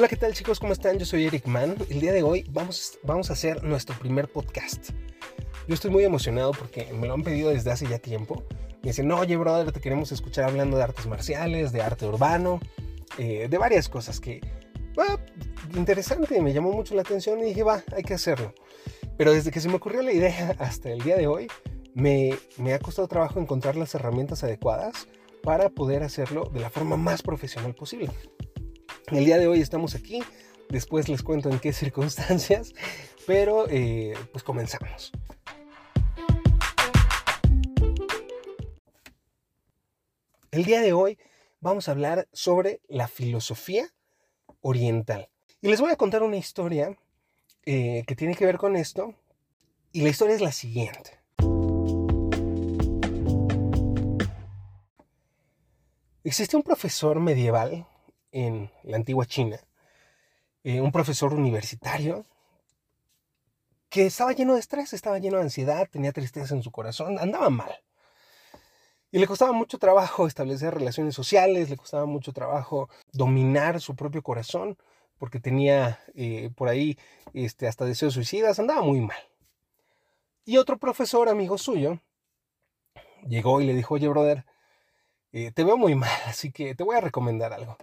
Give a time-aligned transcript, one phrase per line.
[0.00, 0.58] Hola, ¿qué tal chicos?
[0.58, 0.98] ¿Cómo están?
[0.98, 1.76] Yo soy Eric Mann.
[1.90, 4.92] El día de hoy vamos, vamos a hacer nuestro primer podcast.
[5.68, 8.42] Yo estoy muy emocionado porque me lo han pedido desde hace ya tiempo.
[8.82, 12.60] Me dicen, no, oye, brother, te queremos escuchar hablando de artes marciales, de arte urbano,
[13.18, 14.40] eh, de varias cosas que,
[15.76, 18.54] interesante, me llamó mucho la atención y dije, va, hay que hacerlo.
[19.18, 21.46] Pero desde que se me ocurrió la idea hasta el día de hoy,
[21.92, 25.08] me, me ha costado trabajo encontrar las herramientas adecuadas
[25.42, 28.08] para poder hacerlo de la forma más profesional posible.
[29.10, 30.22] El día de hoy estamos aquí,
[30.68, 32.72] después les cuento en qué circunstancias,
[33.26, 35.10] pero eh, pues comenzamos.
[40.52, 41.18] El día de hoy
[41.60, 43.88] vamos a hablar sobre la filosofía
[44.60, 45.28] oriental.
[45.60, 46.96] Y les voy a contar una historia
[47.66, 49.16] eh, que tiene que ver con esto.
[49.90, 51.18] Y la historia es la siguiente.
[56.22, 57.88] Existe un profesor medieval
[58.32, 59.58] en la antigua China,
[60.62, 62.26] eh, un profesor universitario,
[63.88, 67.50] que estaba lleno de estrés, estaba lleno de ansiedad, tenía tristeza en su corazón, andaba
[67.50, 67.74] mal.
[69.10, 74.22] Y le costaba mucho trabajo establecer relaciones sociales, le costaba mucho trabajo dominar su propio
[74.22, 74.78] corazón,
[75.18, 76.96] porque tenía eh, por ahí
[77.34, 79.18] este, hasta deseos suicidas, andaba muy mal.
[80.44, 82.00] Y otro profesor, amigo suyo,
[83.26, 84.46] llegó y le dijo, oye, brother,
[85.32, 87.76] eh, te veo muy mal, así que te voy a recomendar algo.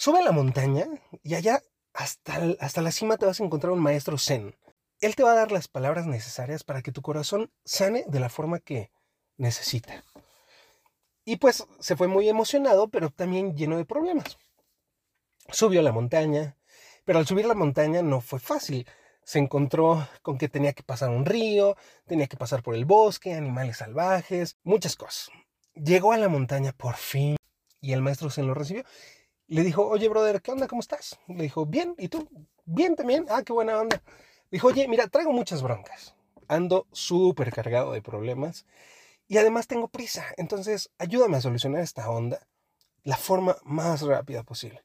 [0.00, 0.86] Sube a la montaña
[1.24, 1.60] y allá
[1.92, 4.54] hasta, hasta la cima te vas a encontrar un maestro zen.
[5.00, 8.28] Él te va a dar las palabras necesarias para que tu corazón sane de la
[8.28, 8.92] forma que
[9.38, 10.04] necesita.
[11.24, 14.38] Y pues se fue muy emocionado, pero también lleno de problemas.
[15.50, 16.56] Subió la montaña,
[17.04, 18.86] pero al subir la montaña no fue fácil.
[19.24, 21.76] Se encontró con que tenía que pasar un río,
[22.06, 25.30] tenía que pasar por el bosque, animales salvajes, muchas cosas.
[25.74, 27.34] Llegó a la montaña por fin
[27.80, 28.84] y el maestro se lo recibió
[29.48, 30.68] le dijo, oye, brother, ¿qué onda?
[30.68, 31.18] ¿Cómo estás?
[31.26, 32.28] Le dijo, bien, ¿y tú?
[32.66, 33.26] Bien también.
[33.30, 34.02] Ah, qué buena onda.
[34.50, 36.14] dijo, oye, mira, traigo muchas broncas.
[36.48, 38.66] Ando súper cargado de problemas
[39.26, 40.26] y además tengo prisa.
[40.36, 42.46] Entonces, ayúdame a solucionar esta onda
[43.04, 44.84] la forma más rápida posible.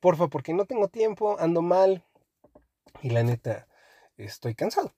[0.00, 2.04] Porfa, porque no tengo tiempo, ando mal
[3.02, 3.68] y la neta,
[4.16, 4.94] estoy cansado.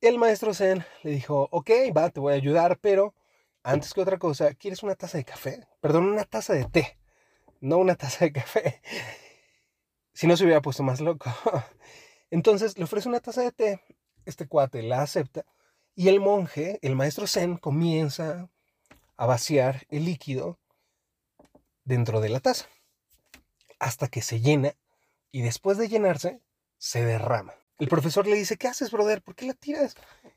[0.00, 3.14] El maestro Zen le dijo, ok, va, te voy a ayudar, pero
[3.62, 5.66] antes que otra cosa, ¿quieres una taza de café?
[5.80, 6.99] Perdón, una taza de té
[7.60, 8.82] no una taza de café.
[10.12, 11.32] Si no se hubiera puesto más loco.
[12.30, 13.80] Entonces le ofrece una taza de té,
[14.24, 15.44] este cuate la acepta
[15.94, 18.48] y el monje, el maestro Zen, comienza
[19.16, 20.58] a vaciar el líquido
[21.84, 22.66] dentro de la taza
[23.78, 24.74] hasta que se llena
[25.32, 26.40] y después de llenarse
[26.78, 27.54] se derrama.
[27.78, 29.22] El profesor le dice, ¿qué haces, brother?
[29.22, 29.96] ¿Por qué la tiras?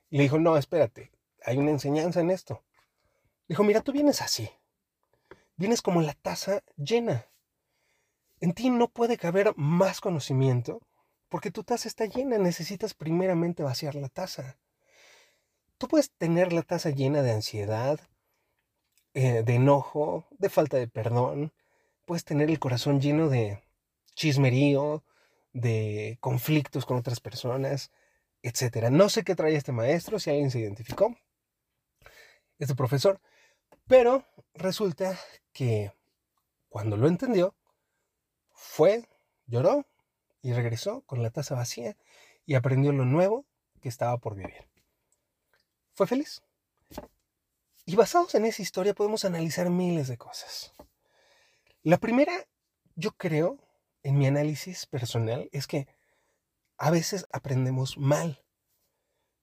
[0.10, 1.12] Y le dijo, no, espérate,
[1.46, 2.64] hay una enseñanza en esto.
[3.48, 4.50] Dijo, mira, tú vienes así,
[5.56, 7.28] vienes como la taza llena.
[8.40, 10.81] En ti no puede caber más conocimiento
[11.30, 14.58] porque tu taza está llena, necesitas primeramente vaciar la taza.
[15.78, 18.00] Tú puedes tener la taza llena de ansiedad,
[19.13, 21.53] eh, de enojo, de falta de perdón,
[22.06, 23.63] puedes tener el corazón lleno de
[24.16, 25.03] chismerío,
[25.53, 27.92] de conflictos con otras personas,
[28.42, 28.90] etc.
[28.92, 31.16] No sé qué trae este maestro, si alguien se identificó,
[32.59, 33.19] este profesor,
[33.88, 35.20] pero resulta
[35.52, 35.92] que
[36.70, 37.56] cuando lo entendió,
[38.52, 39.08] fue,
[39.46, 39.86] lloró
[40.42, 41.96] y regresó con la taza vacía
[42.46, 43.46] y aprendió lo nuevo
[43.82, 44.68] que estaba por vivir.
[45.94, 46.42] Fue feliz.
[47.86, 50.74] Y basados en esa historia podemos analizar miles de cosas.
[51.84, 52.34] La primera,
[52.96, 53.60] yo creo,
[54.04, 55.88] en mi análisis personal, es que
[56.78, 58.44] a veces aprendemos mal.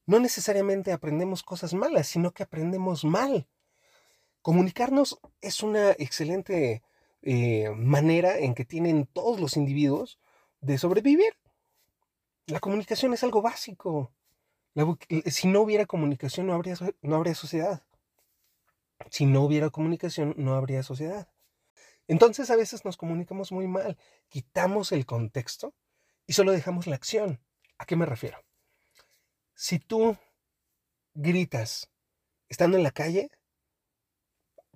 [0.07, 3.47] No necesariamente aprendemos cosas malas, sino que aprendemos mal.
[4.43, 6.83] Comunicarnos es una excelente
[7.23, 10.19] eh, manera en que tienen todos los individuos
[10.61, 11.37] de sobrevivir.
[12.47, 14.13] La comunicación es algo básico.
[15.27, 17.85] si no hubiera comunicación no habría, no habría sociedad.
[19.11, 21.29] Si no hubiera comunicación no habría sociedad.
[22.09, 23.97] Entonces a veces nos comunicamos muy mal,
[24.29, 25.75] quitamos el contexto
[26.27, 27.41] y solo dejamos la acción.
[27.79, 28.39] ¿A qué me refiero?
[29.55, 30.17] Si tú
[31.15, 31.89] gritas
[32.49, 33.31] estando en la calle,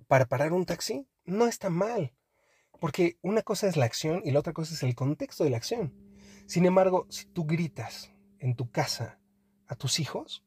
[0.07, 2.13] para parar un taxi no está mal,
[2.79, 5.57] porque una cosa es la acción y la otra cosa es el contexto de la
[5.57, 5.93] acción.
[6.45, 9.19] Sin embargo, si tú gritas en tu casa
[9.67, 10.43] a tus hijos,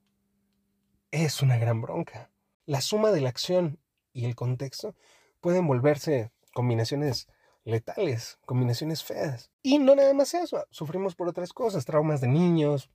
[1.10, 2.30] es una gran bronca.
[2.66, 3.80] La suma de la acción
[4.12, 4.94] y el contexto
[5.40, 7.28] pueden volverse combinaciones
[7.64, 9.50] letales, combinaciones feas.
[9.62, 12.90] Y no nada más eso, sufrimos por otras cosas, traumas de niños.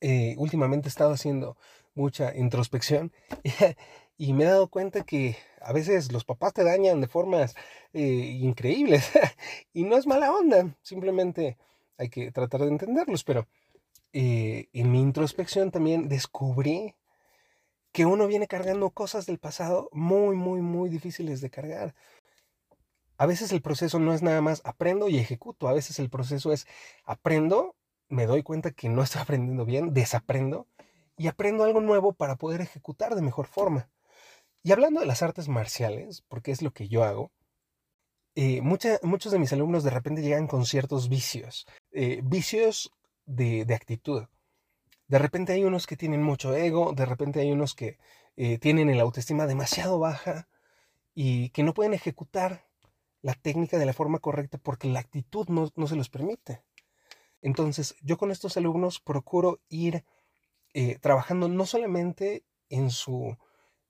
[0.00, 1.56] Eh, últimamente he estado haciendo
[1.94, 3.12] mucha introspección
[4.18, 7.54] Y me he dado cuenta que a veces los papás te dañan de formas
[7.92, 9.10] eh, increíbles.
[9.72, 11.58] y no es mala onda, simplemente
[11.98, 13.24] hay que tratar de entenderlos.
[13.24, 13.46] Pero
[14.12, 16.94] eh, en mi introspección también descubrí
[17.92, 21.94] que uno viene cargando cosas del pasado muy, muy, muy difíciles de cargar.
[23.18, 25.68] A veces el proceso no es nada más aprendo y ejecuto.
[25.68, 26.66] A veces el proceso es
[27.04, 27.74] aprendo,
[28.08, 30.66] me doy cuenta que no estoy aprendiendo bien, desaprendo
[31.16, 33.88] y aprendo algo nuevo para poder ejecutar de mejor forma.
[34.66, 37.30] Y hablando de las artes marciales, porque es lo que yo hago,
[38.34, 42.90] eh, muchos de mis alumnos de repente llegan con ciertos vicios, eh, vicios
[43.26, 44.24] de, actitud.
[45.06, 47.96] De repente hay unos que tienen mucho ego, de repente hay unos que
[48.34, 50.48] eh, tienen el autoestima demasiado baja
[51.14, 52.66] y que no pueden ejecutar
[53.22, 56.64] la técnica de la forma correcta porque la actitud no, no se los permite.
[57.40, 60.04] Entonces, yo con estos alumnos procuro ir
[61.00, 63.38] trabajando no solamente en su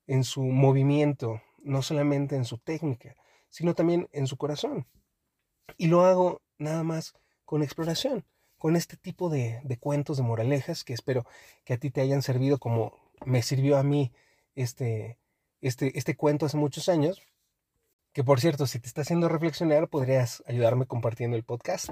[0.07, 3.15] en su movimiento, no solamente en su técnica,
[3.49, 4.87] sino también en su corazón.
[5.77, 7.13] Y lo hago nada más
[7.45, 8.25] con exploración,
[8.57, 11.25] con este tipo de, cuentos, de moralejas, que espero
[11.65, 14.11] que a ti te hayan servido como me sirvió a mí
[14.55, 15.19] este,
[15.61, 17.21] este, este cuento hace muchos años.
[18.13, 21.91] Que por cierto, si te está haciendo reflexionar, podrías ayudarme compartiendo el podcast.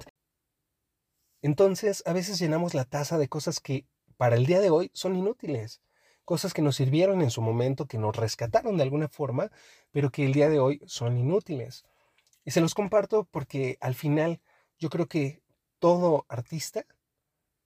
[1.42, 3.86] Entonces, a veces llenamos la taza de cosas que
[4.18, 5.82] para el día de hoy son inútiles
[6.26, 9.52] cosas que nos sirvieron en su momento, que nos rescataron de alguna forma,
[9.92, 11.86] pero que el día de hoy son inútiles.
[12.44, 14.42] Y se los comparto porque al final
[14.78, 15.42] yo creo que
[15.80, 16.86] todo artista,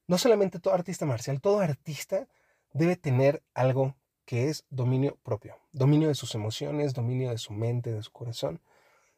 [0.07, 2.27] no solamente todo artista marcial, todo artista
[2.73, 3.95] debe tener algo
[4.25, 8.61] que es dominio propio, dominio de sus emociones, dominio de su mente, de su corazón,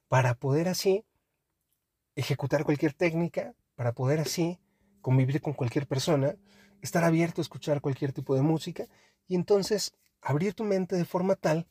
[0.08, 1.04] para poder así
[2.16, 4.60] ejecutar cualquier técnica, para poder así
[5.02, 6.36] convivir con cualquier persona,
[6.82, 8.88] estar abierto a escuchar cualquier tipo de música
[9.28, 11.68] y entonces abrir tu mente de forma tal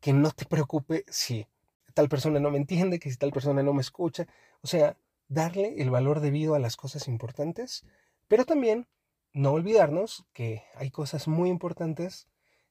[0.00, 1.46] que no te preocupe si
[1.94, 4.26] tal persona no me entiende, que si tal persona no me escucha.
[4.62, 4.96] O sea,
[5.28, 7.84] darle el valor debido a las cosas importantes,
[8.28, 8.86] pero también
[9.32, 12.28] no olvidarnos que hay cosas muy importantes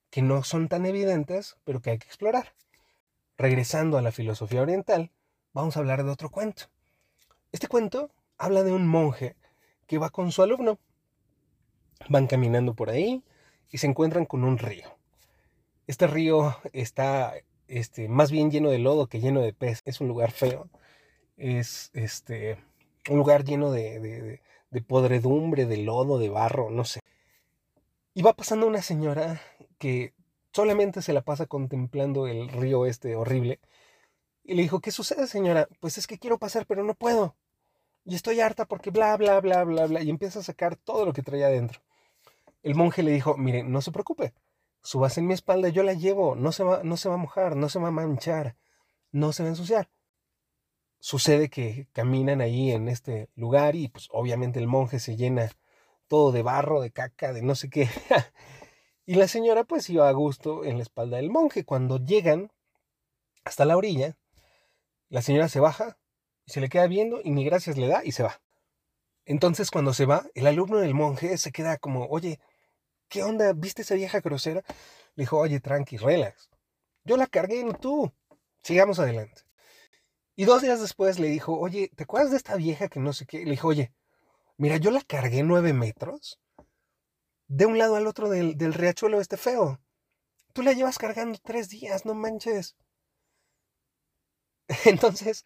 [0.10, 2.54] que no son tan evidentes, pero que hay que explorar.
[3.38, 5.12] Regresando a la filosofía oriental,
[5.54, 6.66] vamos a hablar de otro cuento.
[7.52, 9.36] Este cuento habla de un monje
[9.88, 10.80] que va con su alumno.
[12.10, 13.24] Van caminando por ahí,
[13.72, 14.98] y se encuentran con un río.
[15.88, 17.34] Este río está
[17.70, 19.82] este, más bien lleno de lodo que lleno de pez.
[19.86, 20.70] Es un lugar feo.
[21.38, 22.58] Es este,
[23.10, 27.00] un lugar lleno de, de, podredumbre, de lodo, de barro, no sé.
[28.14, 29.42] Y va pasando una señora
[29.78, 30.14] que
[30.52, 33.60] solamente se la pasa contemplando el río este horrible.
[34.44, 35.68] Y le dijo, ¿qué sucede señora?
[35.80, 37.36] Pues es que quiero pasar, pero no puedo.
[38.06, 40.02] Y estoy harta porque bla, bla, bla, bla, bla.
[40.02, 41.82] Y empieza a sacar todo lo que traía adentro.
[42.62, 44.34] El monje le dijo, mire, no se preocupe,
[44.82, 47.56] subas en mi espalda, yo la llevo, no se, va, no se va a mojar,
[47.56, 48.56] no se va a manchar,
[49.12, 49.90] no se va a ensuciar.
[51.00, 55.50] Sucede que caminan ahí en este lugar y pues obviamente el monje se llena
[56.08, 57.88] todo de barro, de caca, de no sé qué.
[59.06, 61.64] y la señora pues iba a gusto en la espalda del monje.
[61.64, 62.52] Cuando llegan
[63.46, 64.18] hasta la orilla,
[65.08, 65.98] la señora se baja
[66.46, 68.42] y se le queda viendo y ni gracias le da y se va.
[69.26, 72.40] Entonces cuando se va, el alumno del monje se queda como, oye,
[73.10, 73.54] ¿qué onda?
[73.54, 74.64] ¿Viste esa vieja grosera?
[75.16, 76.50] Le dijo, oye, tranqui, relax.
[77.04, 78.14] Yo la cargué, no tú.
[78.64, 79.42] Sigamos adelante.
[80.36, 83.26] Y dos días después le dijo, oye, ¿te acuerdas de esta vieja que no sé
[83.26, 83.44] qué?
[83.44, 83.92] Le dijo, oye,
[84.58, 86.40] mira, yo la cargué nueve metros
[87.48, 89.82] de un lado al otro del, del riachuelo este feo.
[90.54, 92.76] Tú la llevas cargando tres días, no manches.
[94.86, 95.46] Entonces,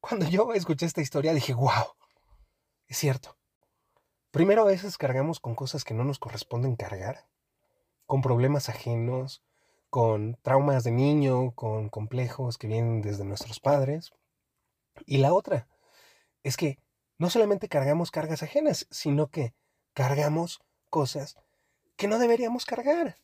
[0.00, 1.94] cuando yo escuché esta historia, dije, wow,
[2.88, 3.35] es cierto.
[4.30, 7.26] Primero a veces cargamos con cosas que no nos corresponden cargar,
[8.06, 9.42] con problemas ajenos,
[9.90, 14.12] con traumas de niño, con complejos que vienen desde nuestros padres.
[15.06, 15.68] Y la otra
[16.42, 16.78] es que
[17.18, 19.54] no solamente cargamos cargas ajenas, sino que
[19.94, 21.36] cargamos cosas
[21.96, 23.16] que no deberíamos cargar.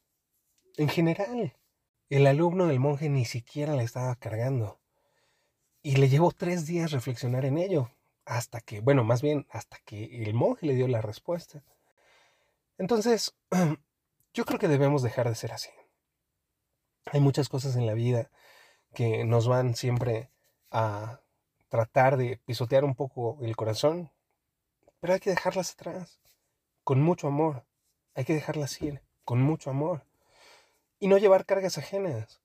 [0.77, 1.55] En general,
[2.09, 4.81] el alumno del monje ni siquiera la estaba cargando.
[5.83, 7.91] Y le llevó tres días reflexionar en ello
[8.25, 11.63] hasta que, bueno, más bien hasta que el monje le dio la respuesta.
[12.79, 13.35] Entonces,
[14.35, 15.71] yo creo que debemos dejar de ser así.
[17.07, 18.31] Hay muchas cosas en la vida
[18.95, 20.31] que nos van siempre
[20.71, 21.21] a
[21.69, 24.11] tratar de pisotear un poco el corazón,
[25.01, 26.21] pero hay que dejarlas atrás,
[26.85, 27.65] con mucho amor.
[28.15, 30.05] Hay que dejarlas ir, con mucho amor.
[30.99, 32.41] Y no llevar cargas ajenas.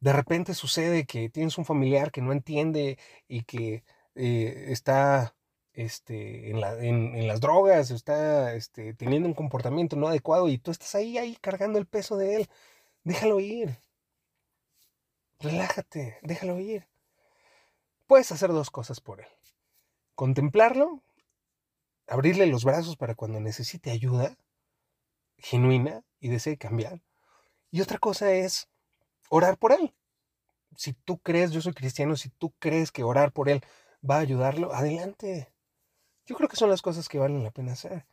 [0.00, 3.84] De repente sucede que tienes un familiar que no entiende y que
[4.14, 5.34] eh, está
[5.72, 10.70] este, en, la, en, las drogas, está este, teniendo un comportamiento no adecuado y tú
[10.70, 12.48] estás ahí, ahí cargando el peso de él.
[13.02, 13.80] Déjalo ir,
[15.40, 16.88] relájate, déjalo ir.
[18.06, 19.28] Puedes hacer dos cosas por él.
[20.14, 21.02] Contemplarlo,
[22.06, 24.36] abrirle los brazos para cuando necesite ayuda
[25.38, 27.02] genuina y desee cambiar.
[27.70, 28.68] Y otra cosa es
[29.28, 29.92] orar por él.
[30.76, 33.62] Si tú crees, yo soy cristiano, si tú crees que orar por él
[34.08, 35.52] va a ayudarlo, adelante.
[36.26, 38.06] Yo creo que son las cosas que valen la pena hacer,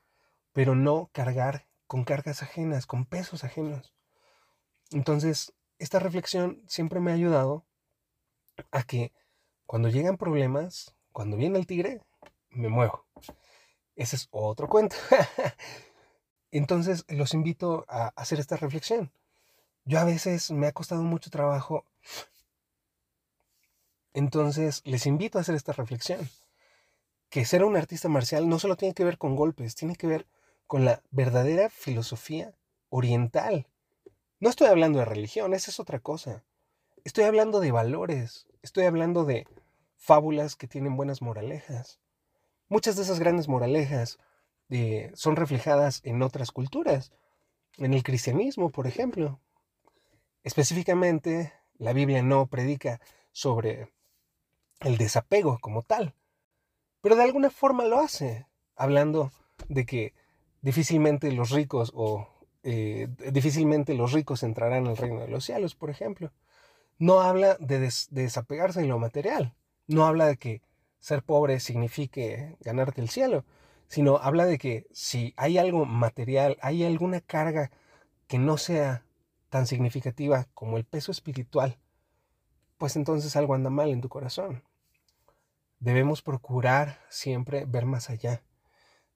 [0.53, 3.93] pero no cargar con cargas ajenas, con pesos ajenos.
[4.91, 7.65] Entonces, esta reflexión siempre me ha ayudado
[8.71, 9.13] a que
[9.65, 12.01] cuando llegan problemas, cuando viene el tigre,
[12.49, 13.05] me muevo.
[13.95, 14.95] Ese es otro cuento.
[16.51, 19.11] Entonces, los invito a hacer esta reflexión.
[19.85, 21.85] Yo a veces me ha costado mucho trabajo.
[24.13, 26.29] Entonces, les invito a hacer esta reflexión.
[27.29, 30.27] Que ser un artista marcial no solo tiene que ver con golpes, tiene que ver
[30.67, 32.53] con la verdadera filosofía
[32.89, 33.67] oriental.
[34.39, 36.43] No estoy hablando de religión, esa es otra cosa.
[37.03, 39.47] Estoy hablando de valores, estoy hablando de
[39.97, 41.99] fábulas que tienen buenas moralejas.
[42.67, 44.17] Muchas de esas grandes moralejas
[44.69, 47.11] eh, son reflejadas en otras culturas,
[47.77, 49.39] en el cristianismo, por ejemplo.
[50.43, 52.99] Específicamente, la Biblia no predica
[53.31, 53.91] sobre
[54.81, 56.13] el desapego como tal,
[57.01, 59.31] pero de alguna forma lo hace, hablando
[59.67, 60.13] de que
[60.61, 62.27] difícilmente los ricos o
[62.63, 66.31] eh, difícilmente los ricos entrarán al reino de los cielos, por ejemplo.
[66.99, 69.55] No habla de, desapegarse en lo material,
[69.87, 70.61] no habla de que
[70.99, 73.43] ser pobre signifique ganarte el cielo,
[73.87, 77.71] sino habla de que si hay algo material, hay alguna carga
[78.27, 79.03] que no sea
[79.49, 81.77] tan significativa como el peso espiritual,
[82.77, 84.63] pues entonces algo anda mal en tu corazón.
[85.81, 88.43] Debemos procurar siempre ver más allá.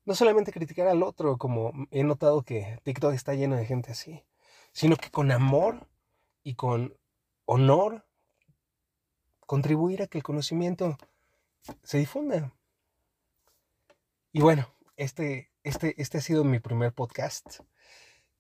[0.03, 4.24] No solamente criticar al otro, como he notado que TikTok está lleno de gente así,
[4.72, 5.88] sino que con amor
[6.41, 6.98] y con
[7.45, 8.07] honor
[9.41, 10.98] contribuir a que el conocimiento
[11.84, 12.51] se difunda.
[14.31, 14.67] Y bueno,
[14.98, 17.60] este, este, este ha sido mi primer podcast.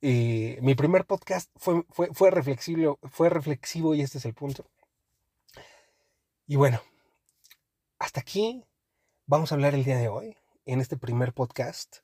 [0.01, 4.65] Eh, mi primer podcast fue, fue, fue, reflexivo, fue reflexivo y este es el punto.
[6.47, 6.81] Y bueno,
[8.15, 8.63] hasta aquí
[9.25, 11.97] vamos a hablar el día de hoy, en este primer podcast.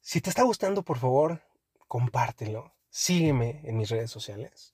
[0.00, 1.40] Si te está gustando, por favor,
[1.86, 2.74] compártelo.
[2.88, 4.72] Sígueme en mis redes sociales.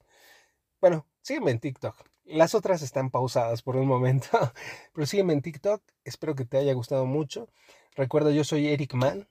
[0.80, 2.08] Bueno, sígueme en TikTok.
[2.24, 4.30] Las otras están pausadas por un momento,
[4.94, 5.82] pero sígueme en TikTok.
[6.04, 7.50] Espero que te haya gustado mucho.
[7.94, 9.28] Recuerda, yo soy Eric Mann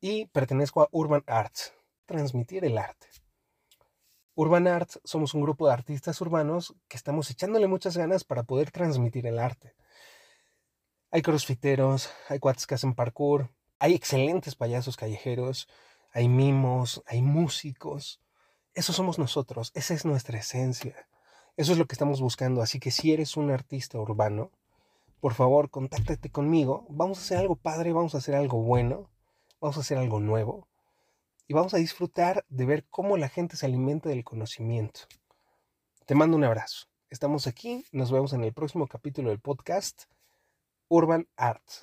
[0.00, 1.72] y pertenezco a Urban Arts
[2.06, 3.06] transmitir el arte.
[4.34, 8.72] Urban Art somos un grupo de artistas urbanos que estamos echándole muchas ganas para poder
[8.72, 9.76] transmitir el arte.
[11.12, 13.50] Hay crossfiteros, hay cuates que hacen parkour,
[13.80, 15.68] hay excelentes payasos callejeros,
[16.12, 18.20] hay mimos, hay músicos.
[18.74, 20.94] Eso somos nosotros, esa es nuestra esencia.
[21.56, 22.62] Eso es lo que estamos buscando.
[22.62, 24.52] Así que si eres un artista urbano,
[25.18, 26.86] por favor, contáctate conmigo.
[26.88, 29.10] Vamos a hacer algo padre, vamos a hacer algo bueno,
[29.60, 30.68] vamos a hacer algo nuevo
[31.48, 35.00] y vamos a disfrutar de ver cómo la gente se alimenta del conocimiento.
[36.06, 36.86] Te mando un abrazo.
[37.08, 40.04] Estamos aquí, nos vemos en el próximo capítulo del podcast
[40.90, 41.78] Urban Art.